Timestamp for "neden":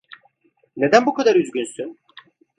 0.77-1.05